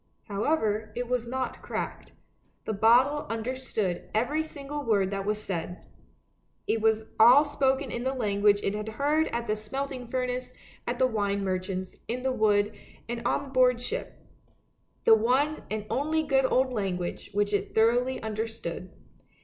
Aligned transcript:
However, 0.23 0.91
it 0.95 1.07
was 1.07 1.27
not 1.27 1.61
cracked. 1.61 2.11
The 2.65 2.73
bottle 2.73 3.27
understood 3.29 4.09
every 4.15 4.41
single 4.43 4.81
word 4.83 5.11
that 5.11 5.27
was 5.27 5.39
said, 5.39 5.85
it 6.65 6.81
was 6.81 7.05
all 7.19 7.45
spoken 7.45 7.91
in 7.91 8.03
the 8.03 8.15
language 8.15 8.61
it 8.63 8.73
had 8.73 8.89
heard 8.97 9.27
at 9.27 9.45
the 9.45 9.55
smelting 9.55 10.07
furnace, 10.07 10.55
at 10.87 10.97
the 10.97 11.05
wine 11.05 11.43
merchant's, 11.43 11.97
in 12.07 12.23
the 12.23 12.31
wood, 12.31 12.73
and 13.07 13.21
on 13.27 13.51
board 13.53 13.79
ship— 13.79 14.15
the 15.05 15.13
one 15.13 15.61
and 15.69 15.85
only 15.87 16.23
good 16.23 16.45
old 16.51 16.73
language 16.73 17.29
which 17.33 17.53
it 17.53 17.75
thoroughly 17.75 18.19
understood. 18.23 18.89